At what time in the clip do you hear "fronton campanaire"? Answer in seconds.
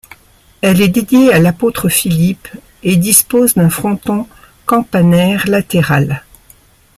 3.69-5.47